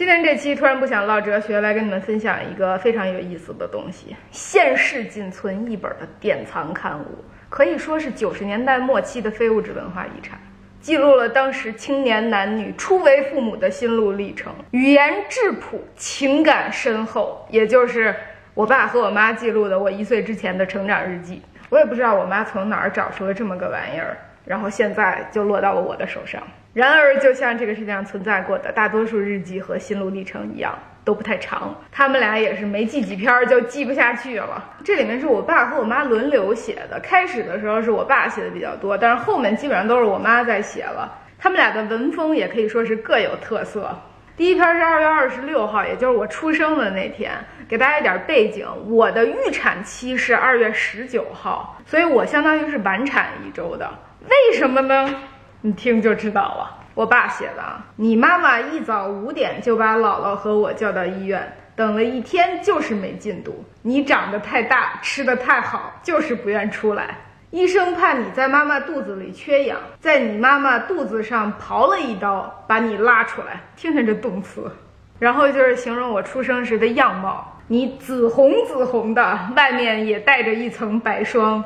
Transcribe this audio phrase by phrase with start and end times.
[0.00, 10.40] 今天这期突然不想唠哲学，来跟你们分享一个非常有意思的东西——现世仅存一本的典藏刊物，可以说是九十年代末期的非物质文化遗产，
[10.80, 18.16] 记录了当时青年男女初为父母的心路历程，语言质朴，情感深厚，也就是
[18.54, 21.42] 我爸和我妈记录的我一岁之前的成长日记。
[21.68, 26.42] 我也不知道我妈从哪儿找出了这么个玩意儿，然后现在就落到了我的手上。
[26.72, 31.74] 然而，就像这个世界上存在过的大多数日记和心路历程一样，都不太长。
[31.90, 34.62] 他们俩也是没记几篇就记不下去了。
[34.84, 41.12] 这里面是我爸和我妈轮流写的，开始的时候是我爸写的比较多，但是后面基本上都是我妈在写了。
[41.38, 43.98] 他们俩的文风也可以说是各有特色。
[44.36, 47.32] 第一篇是二月二十六号，也就是我出生的那天。
[47.68, 53.90] 给大家一点背景，我的预产期是二月十九号，所以我相当于是晚产一周的。
[54.28, 55.14] 为什么呢？
[55.62, 56.78] 你听就知道了。
[56.94, 57.62] 我爸写的，
[57.96, 63.64] 你妈妈一早五点就把姥姥和我叫到医院，等了一天就是没进度。
[63.82, 67.16] 你长得太大，吃的太好，就是不愿出来。
[67.50, 73.60] 医生怕你在妈妈肚子里缺氧，在你妈妈肚子上刨了一刀，把你拉出来。
[73.76, 74.70] 听听这动词，
[75.18, 81.64] 然后就是形容我出生时的样貌，你紫红紫红的，外面也带着一层白霜。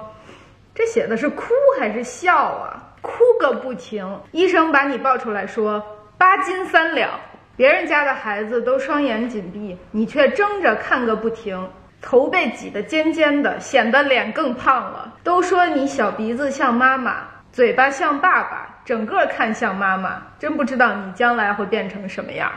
[0.74, 1.44] 这写的是哭
[1.78, 2.83] 还是笑啊？
[3.05, 5.84] 哭个不停，医生把你抱出来说
[6.16, 7.11] 八斤三两，
[7.55, 11.69] 别人家的孩子都双眼紧闭，你却睁着看个不停，
[12.00, 15.12] 头被挤得尖尖的，显得脸更胖了。
[15.22, 22.50] 都说你小鼻子像妈妈，嘴巴像爸爸，整个看像妈妈，真不知道你将来会变成什么样。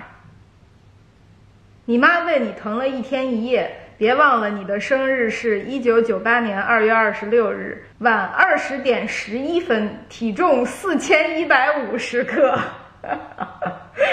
[1.83, 3.86] 你妈为你疼了一天一夜。
[3.97, 12.59] 别忘了，你的生日是一九九八年二月二十六日晚二十点十一分，体重四千一百五十克，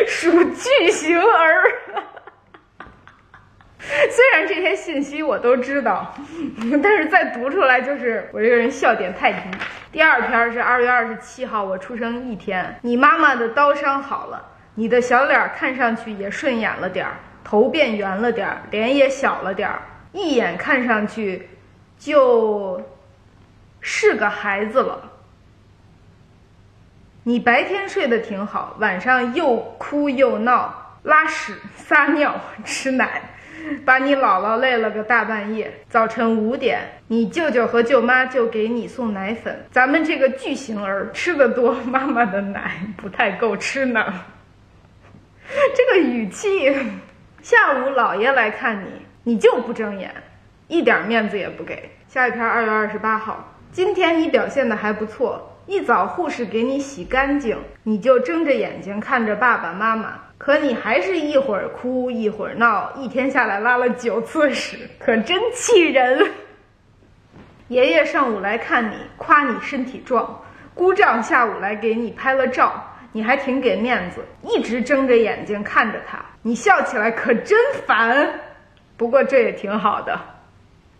[0.06, 1.64] 属巨型儿。
[4.10, 6.14] 虽然这些信息我都知道，
[6.82, 9.40] 但是再读出来就是我这个人笑点太低。
[9.92, 14.42] 第二篇是二月二十七号，我出生一天，你妈妈的刀伤好了，
[14.74, 17.12] 你的小脸看上去也顺眼了点儿。
[17.44, 19.82] 头变圆了点儿，脸也小了点儿，
[20.12, 21.48] 一眼看上去
[21.98, 22.82] 就
[23.80, 25.12] 是个孩子了。
[27.22, 33.22] 你白天睡得挺好，晚上又哭又闹，拉屎、撒尿、吃奶，
[33.84, 35.72] 把你姥姥累了个大半夜。
[35.88, 39.64] 早晨五点，你舅舅和舅妈就给你送奶粉。
[39.70, 44.12] 咱们这个巨型儿吃的多，妈妈的奶不太够吃呢。
[45.74, 46.70] 这个语气。
[47.44, 48.88] 下午姥爷来看你，
[49.22, 50.10] 你就不睁眼，
[50.66, 51.90] 一点面子也不给。
[52.08, 66.26] 下一篇二月二十八号，今天你表现的还不错，一早护士给你洗干净，你就睁着眼睛看着爸爸妈妈，可你还是一会儿哭一会儿闹，一天下来拉了九次屎，可真气人。
[67.68, 72.90] 爷爷上午来看你，夸你身体壮，姑丈下午来给你拍了照。
[73.16, 78.28] 你还挺给面子，一直睁着眼睛看着他，你笑起来可真烦。
[78.96, 80.18] 不过这也挺好的，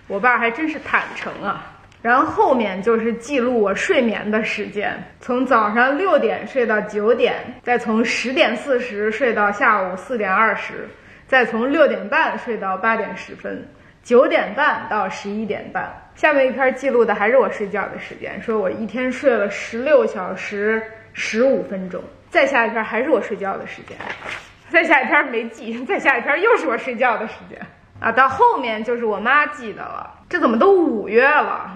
[0.06, 1.72] 我爸还真是坦诚啊。
[2.00, 10.88] 然后后面就是记录我睡眠的时间，从早上六点睡到九点，再从十点四十睡到下午四点二十，
[11.26, 13.66] 再从六点半睡到八点十分，
[14.04, 15.92] 九点半到十一点半。
[16.14, 20.81] 下面一篇记录的还是我睡觉的时间，说我一天睡了十六小时。
[21.14, 23.97] 十五分钟，再下一篇还是我睡觉的时间，
[24.69, 27.58] 再下一篇没记，再下一篇又是我睡觉的时间
[28.00, 28.12] 啊！
[28.12, 31.70] 到后面就是我妈记得了，这怎么都五月了？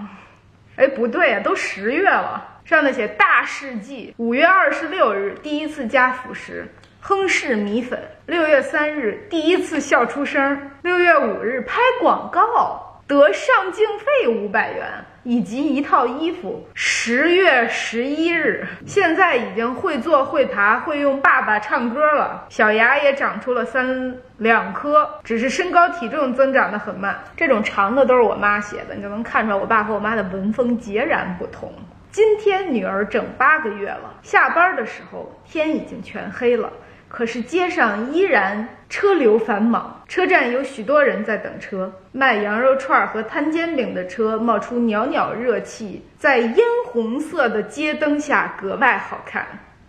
[0.75, 2.45] 哎，不对啊，都十月了。
[2.65, 6.67] 上头写大事记，五月二十六日第一次加辅食，
[6.99, 12.85] 亨氏米粉；六月三日第一次笑出声，六月五日拍广告。
[13.07, 14.85] 得上镜费五百元
[15.23, 16.67] 以及一套衣服。
[16.73, 27.19] 十月十一日，现在已经会坐会爬会用爸爸唱歌了，小牙也长出了三两颗，只是身高体重增长的很慢。
[27.35, 31.73] 这种长的都是我妈写的，你就能看出来我爸和我妈的文风截然不同。
[32.11, 36.71] 今天女儿整八个月了，下班的时候天已经全黑了。
[37.09, 41.91] 可是街上依然车流繁忙，车站有许多人在等车。
[42.11, 49.45] 卖羊肉串和摊煎饼的车冒出袅袅热气，在殷红色的街灯下格外好看。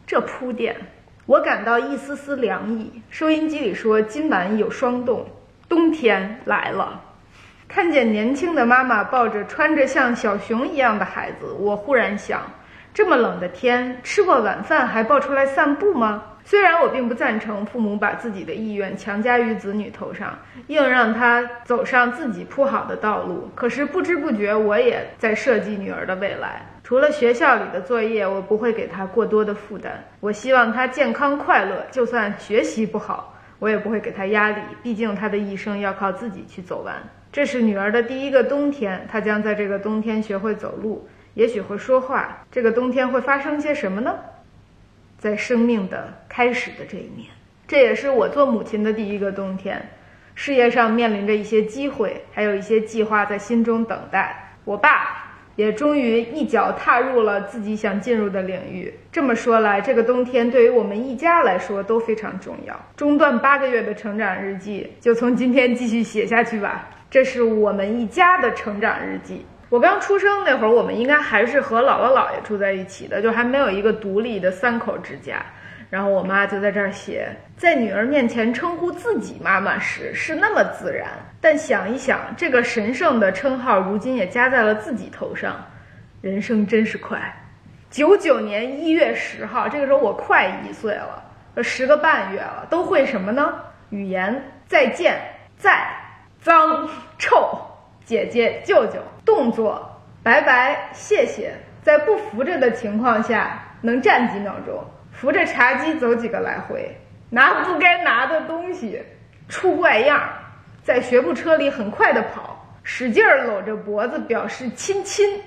[0.06, 0.74] 这铺垫，
[1.26, 3.02] 我感到一丝丝凉意。
[3.10, 5.24] 收音机里说今晚有霜冻，
[5.68, 7.00] 冬天来了。
[7.68, 12.42] 看见年轻的妈妈抱着穿着像小熊一样的孩子，我忽然想：
[12.92, 16.24] 这么冷的天，吃过晚饭还抱出来散步吗？
[16.44, 26.66] 虽然我并不赞成父母把自己的意愿强加于子女头上，硬让他走上自己铺好的道路，可是不知不觉我也在设计女儿的未来。
[26.82, 30.02] 除了学校里的作业，我不会给她过多的负担。
[30.18, 34.60] 我希望她健康快乐，就算学习不好，我也不会给她压力。
[34.82, 36.96] 毕竟她的一生要靠自己去走完。
[37.30, 42.44] 这是女儿的第一个冬天，她将在这个冬天学会走路，也许会说话。
[42.50, 44.16] 这个冬天会发生些什么呢？
[45.20, 47.28] 在生命的开始的这一年，
[47.68, 49.80] 这也是我做母亲的第一个冬天。
[50.34, 54.56] 事业上面临着一些机会，还有一些计划在心中等待。
[54.64, 55.26] 我爸。
[55.56, 58.94] 也终于一脚踏入了自己想进入的领域。
[59.12, 62.74] 这么说来，这个冬天对于我们一家来说都非常重要。
[62.96, 66.88] 中断八个月的成长日记，就从今天继续写下去吧。
[67.10, 69.44] 这是我们一家的成长日记。
[69.70, 75.40] 我刚出生那会儿，我们应该还是和姥姥姥爷住在一起的，就还没有一个独立的三口之家。
[75.88, 81.08] 然后我妈就在这儿写，在女儿面前称呼自己妈妈时是那么自然，
[81.40, 85.64] 但想一想，这个神圣的称号如今也加在了自己头上，
[86.20, 87.20] 人生真是快。
[87.90, 91.22] 九九年一月十号，这个时候我快一岁了，
[91.54, 93.54] 呃，十个半月了，都会什么呢？
[93.90, 95.16] 语言再见，
[95.56, 95.88] 在
[96.40, 96.88] 脏
[97.18, 97.60] 臭，
[98.10, 99.88] 姐姐舅舅，动作
[100.20, 104.84] 拜拜谢谢，在不扶着的情况下能站几秒钟。
[105.12, 106.92] 扶着茶几走几个来回，
[107.30, 109.00] 拿不该拿的东西，
[109.48, 110.28] 出怪样，
[110.82, 115.40] 在学步车里很快的跑，使劲儿搂着脖子表示亲亲，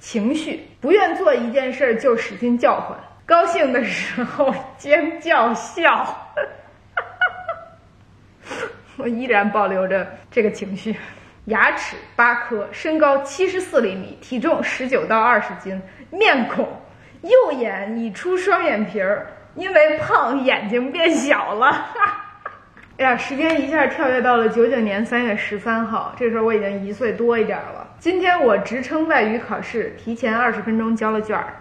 [0.00, 6.32] 情绪不愿做一件事就使劲叫唤，高兴的时候尖叫笑，
[8.96, 10.96] 我依然保留着这个情绪，
[11.46, 15.80] 牙齿八颗，身高七十四厘米，体重十九到二十斤，
[16.10, 16.66] 面孔。
[17.22, 21.86] 右眼已出双眼皮儿，因为胖眼睛变小了。
[22.96, 27.86] 哎呀，时间一下跳跃到了九九年三月十三号，这时候我已经一岁多一点了。
[27.98, 31.54] 今天我职称外语考试提前二十分钟交了卷儿，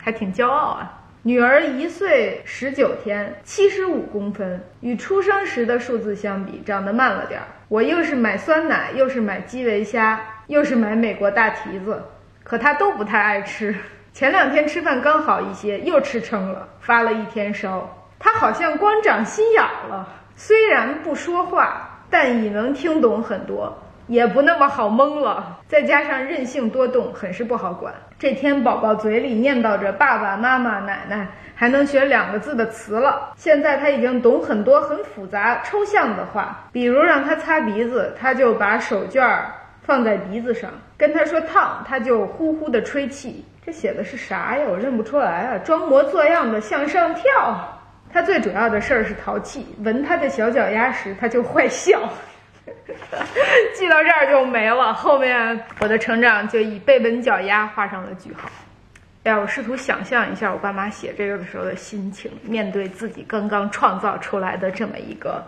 [0.00, 0.98] 还挺骄傲啊。
[1.22, 7.46] 女儿一岁十九天，七十五公分，与出生时的数字相比，长得慢了点儿。
[7.70, 12.02] 我又是买酸奶，又是买基围虾，又是买美国大蹄子，
[12.42, 13.72] 可他都不太爱吃。
[14.12, 18.08] 前两天吃饭刚好一些，又吃撑了，发了一天烧。
[18.18, 23.79] 他好像光长心眼了，虽然不说话，但已能听懂很多，
[24.10, 25.60] 也不那么好蒙了。
[25.68, 27.94] 再加上任性多动，很是不好管。
[28.18, 33.32] 这天宝宝嘴里念叨着爸爸妈妈奶奶，还能学两个字的词了。
[33.36, 39.46] 现在他已经懂很多很复杂抽象的话，比如让他擦鼻子，他就把手绢儿
[39.80, 40.68] 放在鼻子上；
[40.98, 43.44] 跟他说烫，他就呼呼的吹气。
[43.64, 44.64] 这写的是啥呀？
[44.68, 45.58] 我认不出来啊！
[45.58, 47.22] 装模作样的向上跳。
[48.12, 52.00] 他最主要的事儿是淘气，闻他的小脚丫时他就坏笑。
[53.74, 58.48] 记到这儿就没了，后面我的成长就以被门脚丫画上了句号。
[59.22, 65.44] 哎呀，我试图想象一下我爸妈写这个的时候的心情，面对自己刚刚创造出来的这么一个。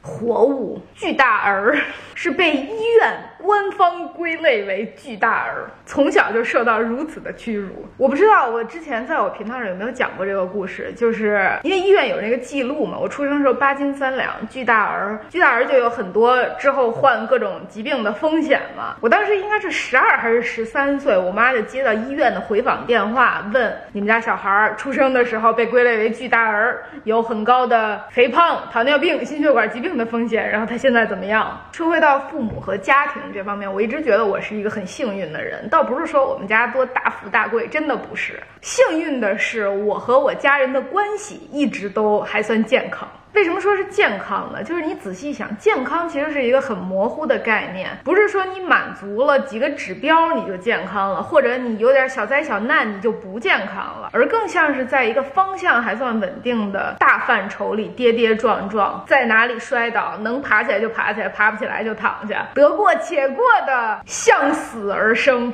[0.00, 1.76] 活物巨大儿
[2.14, 2.70] 是被医
[3.00, 3.12] 院
[3.42, 7.86] 官方归类为巨大儿，从小就受到如此的屈辱。
[7.96, 12.96] 我不知道我之前在我频道上有没有讲过这个故事，就是因为医院有那个记录嘛。
[12.98, 18.96] 我出生时候八斤三两，巨大儿，巨大儿就有很多之后患各种疾病的风险嘛。
[19.00, 29.88] 我当时应该是十二还是十三岁，我妈就接到医院的回访电话，问你们家小孩出生的时候被归类为巨大儿，有很高的肥胖、糖尿病、心血管疾病。
[29.98, 31.60] 的风险，然后他现在怎么样？
[31.72, 38.40] 说回到父母和家庭这方面，我一直觉得我是一个很幸运的人，倒不是说我们家多大富大贵，真的不是。
[38.60, 43.08] 幸运的是，我和我家人的关系一直都还算健康。
[43.38, 44.64] 为什么说是健康呢？
[44.64, 65.52] 就是你仔细想，健康其实是一个很模糊的概念，不是说你满足了几个指标你就健康了，或者你有点小灾小难你就不健康了，而更像是在一个方向还算稳定的大范畴里跌跌撞撞，在哪里摔倒能爬起来就爬起来，爬不起来就躺下，得过且过的向死而生。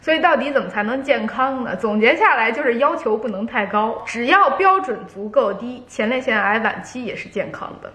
[0.00, 1.76] 所以到底怎么才能健康呢？
[1.76, 7.92] 总结下来就是要求不能太高，只要标准足够低，前列腺癌晚期也是健康的。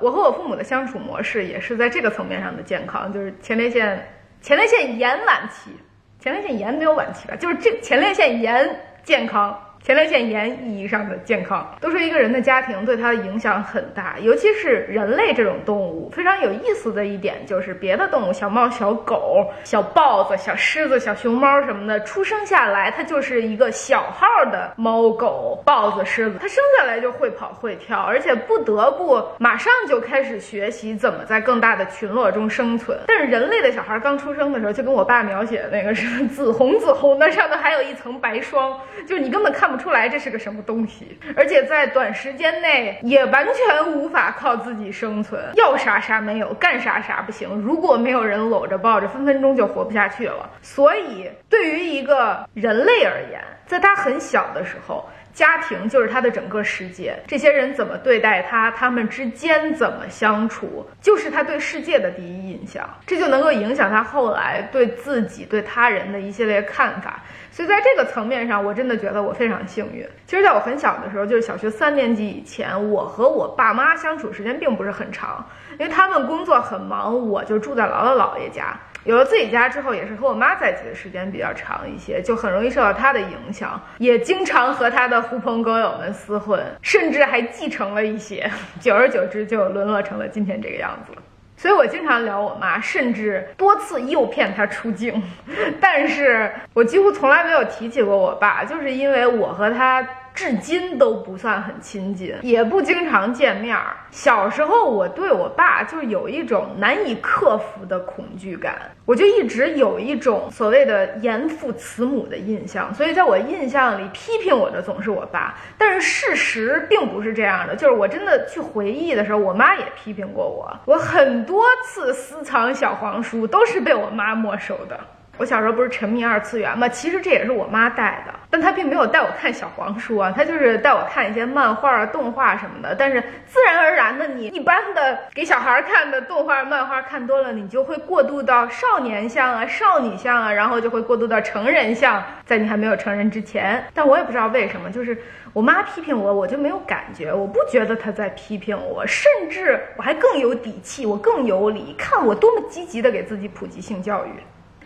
[0.00, 4.08] 我和我父母的相处模式也是在这个层面上的健康，就是前列腺
[4.40, 5.72] 前列腺炎晚期，
[6.20, 7.34] 前列腺炎没有晚期吧？
[7.34, 11.76] 就是这前列腺炎健康，前列腺炎意义上的健康。
[11.80, 16.10] 都说一个人的家庭对他的影响很大，尤其是人类这种动物。
[16.10, 32.98] 非常有意思的一点就是，别的动物，小猫、小狗、小豹子、小狮子、小熊猫什么的，出生下来它就是一个小号的猫、狗、豹子、狮子，它生下来就会跑会跳，而且不得不马上就开始学习怎么在更大的群落中生存。
[33.06, 47.46] 但是人类的小孩刚出生的时候，就跟我爸描写的那个是 紫红紫红的，上头还有一层白霜，就是你根本看看不出来这是个什么东西，而且在短时间内也完全无法靠自己生存，要啥啥没有，干啥啥不行。
[47.60, 50.48] 如果没有人搂着抱着，分分钟就活不下去了。
[50.62, 55.06] 所以，对于一个人类而言，在他很小的时候。
[55.32, 67.22] 家庭就是他的整个世界，这些人怎么对待他，他们之间怎么相处，就是他对世界的第一印象，这就能够影响他后来对自己、对他人的一系列看法。
[67.50, 70.06] 所以在这个层面上，我真的觉得我非常幸运。
[70.26, 78.78] 其实，在我很小的时候，就是小学三年级以前，我和我爸妈相处时间并不是很长，因为他们工作很忙，我就住在姥姥姥爷家。
[79.08, 91.14] 有了自己家之后，也是和我妈在一起的时间比较长一些，就很容易受到她的影响，也经常和她的狐朋狗友们厮混，甚至还继承了一些，久而久之就沦落成了今天这个样子。
[91.56, 95.22] 所以我经常聊我妈，甚至多次诱骗她出镜，
[95.80, 100.06] 但是我几乎从来没有提起过我爸，就是因为我和他。
[100.38, 103.96] 至今都不算很亲近，也不经常见面儿。
[104.12, 112.94] 小时候，我对我爸就有一种难以克服的恐惧感，我就一直有一种所谓的严父慈母的印象。
[112.94, 115.56] 所以，在我印象里，批评我的总是我爸。
[115.76, 120.72] 但是事实并不是这样的，就是我真的去回忆的时候，我妈也批评过我。
[120.84, 124.96] 我很多次私藏小黄书都是被我妈没收的。
[125.36, 132.94] 我小时候不是沉迷二次元吗，其实这也是我妈带的，但他并没有带我看小黄书啊，他就是带我看一些漫画、动画什么的。
[132.94, 143.84] 但是自然而然的，你一般的给小孩看的动画、漫画看多了，你就会过渡到少年向啊、少女向啊，然后就会过渡到成人向，在你还没有成人之前。
[143.92, 145.16] 但我也不知道为什么，就是
[145.52, 154.30] 我妈批评我，我就没有感觉，我不觉得她在批评我，甚至我还更有底气，我更有理，看我多么积极的给自己普及性教育。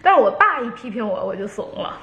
[0.02, 1.96] 但是我爸一批评我，我就怂了，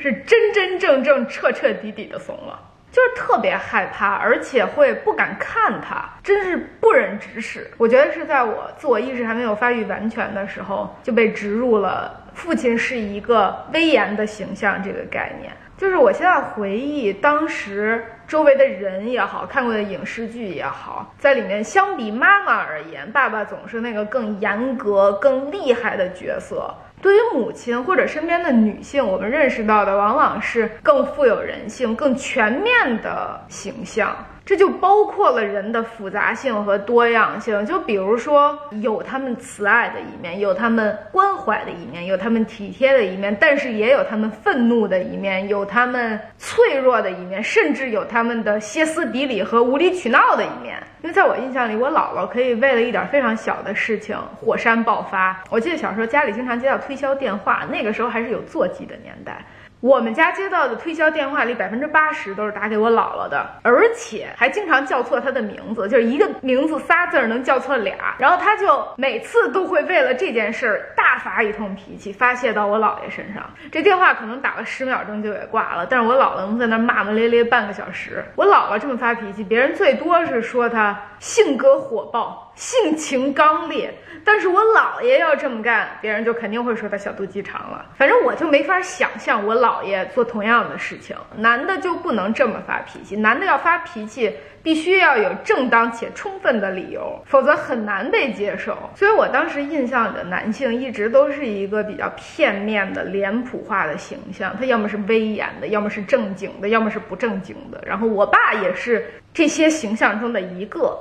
[0.00, 2.58] 是真真正正、彻彻底底的怂了，
[2.90, 7.70] 就是特别害怕，而且会不敢看他，真是不忍直视。
[7.76, 15.52] 我觉得是在我自我意识还没有发育完全的时候，就被植入了父亲是一个威严的形象这个概念。
[15.76, 26.72] 就是我现在回忆当时周围的人也好看过的影视剧也好，在里面相比妈妈而言，爸爸总是那个更严格、更厉害的角色。
[27.04, 34.16] 对于母亲或者身边的女性，我们认识到的往往是更富有人性、更全面的形象。
[34.42, 50.82] 这就包括了人的复杂性和多样性，就比如说有他们慈爱的一面，有他们关怀的一面，有他们体贴的一面，但是也有他们愤怒的一面，有他们脆弱的一面，甚至有他们的歇斯底里和无理取闹的一面。
[51.04, 55.38] 因为在我印象里，我姥姥可以为了一点非常小的事情火山爆发。
[55.50, 59.36] 我记得小时候家里经常接到推销电话，那个时候还是有座机的年代。
[59.80, 67.94] 我们家接到的推销电话里，百分之八十都是打给我姥姥的，而且还经常叫错她的名字，就是一个名字仨字儿能叫错俩。
[68.18, 73.48] 然后他就每次都会为了这件事儿大大发一通脾气，发泄到我姥爷身上。
[73.70, 78.24] 这电话可能打了十秒钟就给挂了，但是我姥姥能在那骂骂咧咧半个小时。
[78.34, 83.94] 我姥姥这么发脾气，别人最多是说她性格火爆、性情刚烈。
[84.26, 87.84] 但是我姥爷要这么干，别人就肯定会说他小肚鸡肠了。
[87.94, 91.14] 反正我就没法想象我姥爷做同样的事情。
[91.36, 98.74] 男的就不能这么发脾气，男的要发脾气必须要有正当且充分的理由，否则很难被接受。
[98.94, 107.78] 所以我当时印象里的男性一直都是一个比较片面的、脸谱化的形象，他要么是威严的，要么是正经的，要么是不正经的。
[107.84, 110.98] 然后我爸也是这些形象中的一个。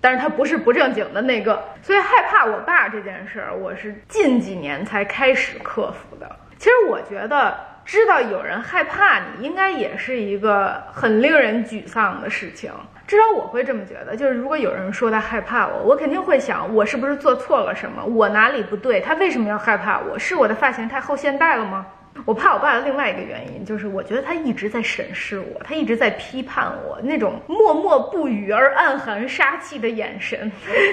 [0.00, 6.26] 但是他不是不正经的那个，所以害怕我爸这件事儿，我是近几年才开始克服的。
[6.56, 12.72] 其实我觉得，知道有人害怕你，应该也是一个很令人沮丧的事情。
[13.06, 14.14] 至少我会这么觉得。
[14.14, 18.04] 就是如果有人说他害怕我，我肯定会想，我是不是做错了什么？
[18.04, 19.00] 我哪里不对？
[19.00, 20.18] 他为什么要害怕我？
[20.18, 21.86] 是我的发型太后现代了吗？
[22.26, 30.50] 我怕我爸的另外一个原因就是，我觉得他一直在审视我，他一直在批判我，那种默默不语而暗含杀气的眼神，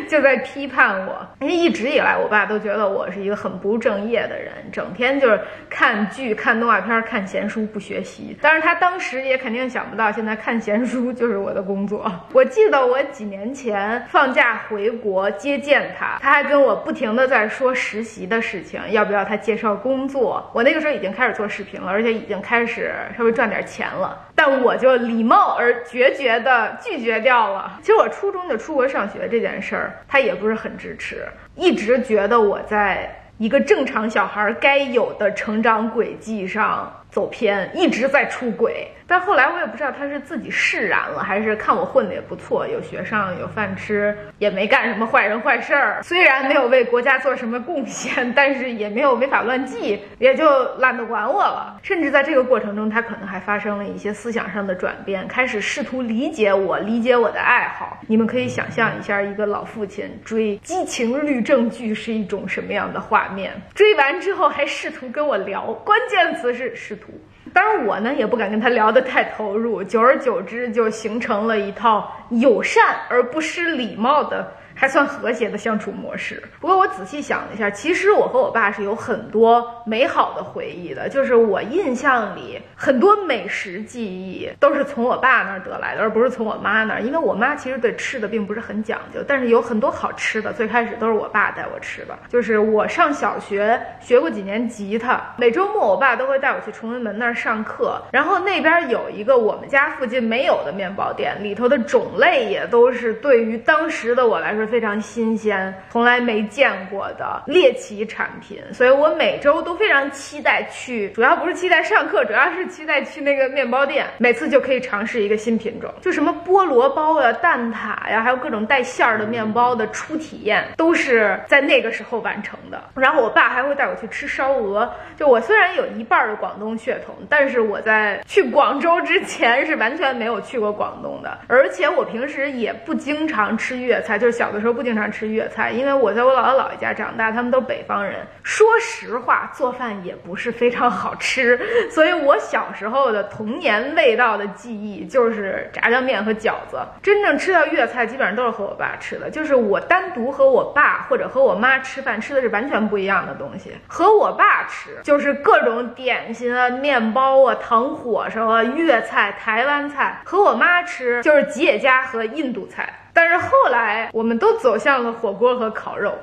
[0.08, 1.28] 就在批判我。
[1.42, 8.38] 因为一直以来，我爸都觉得我是一个很不务正业的人，整天就是看剧、看动画片、看闲书不学习。
[8.42, 12.10] 但是，他当时也肯定想不到，现在看闲书就是我的工作。
[12.32, 20.50] 我记得我几年前放假回国接见他，他还跟我不停的在说实习的事情，要不要他介绍工作。
[20.54, 21.07] 我那个时候已经。
[21.12, 27.80] 开始做视频了，而且已经开始稍微赚点钱了，但我就礼貌而决绝的拒绝掉了。
[27.82, 38.92] 其实我初中就出国上学这件事儿，他也不是很支持，一直觉得我在一个正常小孩该有的成长轨迹上走偏，一直在出轨。
[39.08, 46.04] 但后来我也不知道他是自己释然了，还是看我混的也不错，有学上有饭吃，也没干什么坏人坏事儿。
[46.04, 51.80] 虽然没有为国家做什么贡献， 但是也没有违法乱纪，也就懒得管我了。
[51.82, 57.98] 甚至在这个过程中，他可能还发生了一些思想上的转变，开始试图理解我，理解我的爱好。
[58.08, 63.54] 你们可以想象一下，一个老父亲追激情律政剧是一种什么样的画面？
[63.74, 67.14] 追完之后还试图跟我聊，关键词是试图。
[67.58, 74.52] 当然，我呢也不敢跟他聊得太投入，久而久之就形成了一套友善而不失礼貌的。
[74.80, 76.42] 还算和谐的相处模式。
[76.62, 81.10] 不过我仔细想了一下，其实我和我爸是有很多美好的回忆的。
[81.10, 87.02] 就是我印象里很多美食记忆都是从我爸那儿得来的，而不是从我妈那儿。
[87.02, 92.16] 因为我妈其实对吃的并不是很讲究，但是有很多好吃的，最开始都是我爸带我吃的。
[92.30, 98.00] 就是我上小学学过几年吉他，每周末我爸都会带我去崇文门那儿上课。
[98.12, 104.67] 然后那边有一个我们家附近没有的面包店，里头的种类也都是对于当时的我来说。
[104.68, 111.10] 非常新鲜，从来没见过的猎奇产品，所以我每周都非常期待去。
[111.12, 122.82] 主要不是期待上课，主要是期待去那个面包店，每次就可以尝试一个新品种，就什么菠萝包呀、蛋挞呀，还有各种带馅儿的面包的初体验，都是在那个时候完成的。
[122.96, 124.90] 然后我爸还会带我去吃烧鹅。
[125.16, 134.68] 就我虽然有一半的广东血统，但是我在去广州之前是完全没有去过广东的，而且我平时也不经常吃粤菜，就是小的。
[134.68, 138.16] 时候不经常吃粤菜，因为我在我姥姥姥爷家长大，他们都北方人。
[138.44, 141.58] 说实话，做饭也不是非常好吃，
[141.90, 146.80] 所以我小时候的童年味道的记忆就是炸酱面和饺子。
[147.02, 149.30] 真正吃到粤菜，基本上都是和我爸吃的。
[149.30, 153.72] 就是我单独和我爸或者和我妈吃饭，吃的是完全不一样的东西。
[153.88, 162.92] 和我爸吃，就是各种点心啊、面包啊、糖火烧啊、粤菜、台湾菜；和我妈吃，就是吉野家和印度菜。
[163.18, 166.14] 但是后来，我们都走向了火锅和烤肉，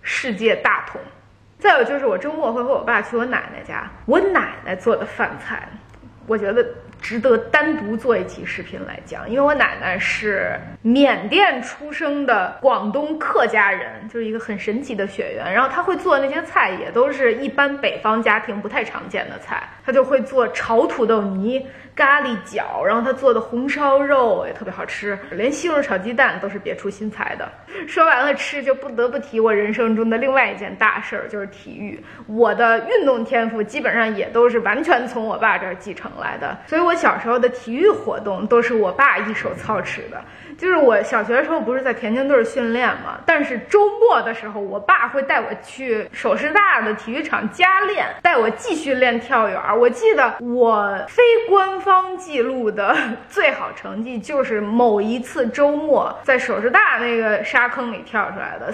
[0.00, 1.00] 世界大同。
[1.56, 5.68] 再有就是我周末会和我爸去我奶奶家，我奶奶做的饭菜，
[6.26, 6.66] 我觉得
[7.00, 9.30] 值得单独做一期视频来讲。
[9.30, 15.54] 因为我奶奶是缅甸出生的广东客家人，就是一个很神奇的血缘。
[15.54, 19.62] 然后她会做那些菜，也都是一般北方家庭不太常见的菜。
[19.86, 21.64] 她就会做炒土豆泥。
[21.94, 27.46] 咖喱饺，然后他做的红烧肉也特别好吃，连西红柿炒鸡蛋都是别出心裁的。
[27.86, 32.02] 说完了吃，就不得不提我人生中的另外一件大事儿，就是体育。
[32.26, 40.22] 我的运动天赋基本上也都是完全从我爸这儿继承来的，所以我小时候的体育活动都是我爸一手操持的。
[40.58, 49.58] 就是我小学的时候不是在田径队训练嘛，但是周末的时候，我爸会带我去首师大的体育场加练，带我继续练跳远。
[49.78, 52.96] 我记得我非官方记录的
[53.28, 58.72] 最好成绩就是某一次周末在首师大那个沙坑里跳出来的。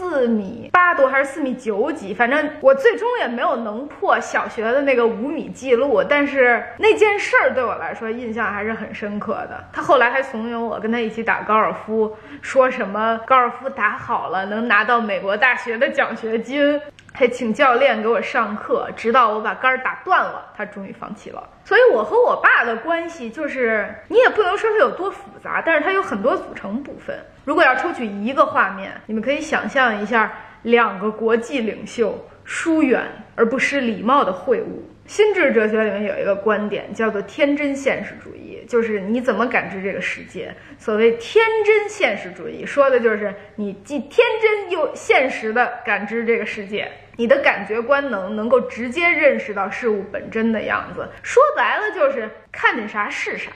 [0.00, 6.02] 四米八多还是四米九几，反正我最终也没有能破小学的那个五米记录。
[6.02, 9.62] 但是那件事儿对我来说印象还是很深刻的。
[9.70, 16.80] 他后来还怂恿我跟他一起打高尔夫，说什么高尔夫打好了能拿到美国大学的奖学金。
[17.12, 21.42] 还请教练给我上课，直到我把杆儿打断了，他终于放弃了。
[21.64, 27.18] 所以，我和我爸的关系就是，你也不能说它有多复杂，但是它有很多组成部分。
[27.44, 34.64] 如果要抽取一个画面，你们可以想象一下，两个国际领袖疏远而不失礼貌的会晤。
[35.10, 40.54] 心智哲学里面有一个观点叫做天真现实主义，就是你怎么感知这个世界。
[40.78, 51.08] 所谓天真现实主义，说的就是你既天真又现实的感知这个世界，你的感觉官能能够直接认识到事物本真的样子。
[51.24, 53.50] 说白了就是看见啥是啥，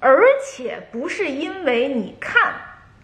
[0.00, 2.52] 而且不是因为你看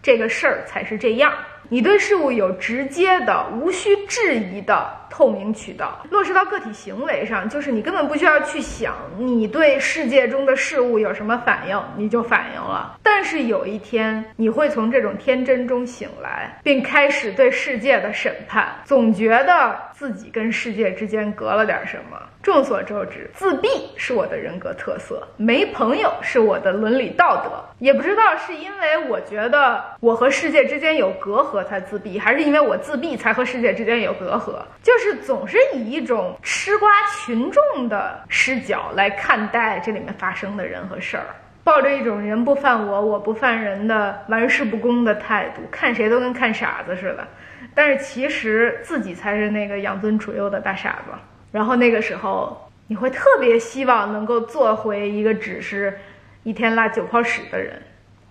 [0.03, 1.33] 这个事儿才是这样。
[1.69, 6.05] 你对事物有直接的、无需质疑的透明渠道。
[6.09, 12.97] 落实到个体行为上，就是你根本不需要去想你对世界中的事物有什么反应，你就反应了。
[13.01, 22.17] 但是有一天，你会从这种天真中醒来，并开始对世界的审判，总觉得自己跟世界之间隔了点什么。
[22.45, 27.49] 众所周知，自闭是我的人格特色，没朋友是我的伦理道德。
[27.79, 34.61] 也不知道是因为我觉得我和世界之间有隔阂才自闭，还是因为我自闭才和世界之间有隔阂。
[34.83, 41.25] 就是总是以一种吃瓜群众的视角来看待这里面发生的人和事儿，
[41.63, 47.27] 抱着一种人不犯我，我不犯人的玩世不恭的态度，看谁都跟看傻子似的。
[47.73, 51.11] 但是其实自己才是那个养尊处优的大傻子。
[51.55, 55.97] 然后那个时候，你会特别希望能够做回一个只是
[56.43, 57.81] 一天拉九泡屎的人，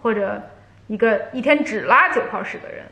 [0.02, 0.42] 或者
[0.88, 2.84] 一个一天只拉九泡屎的人。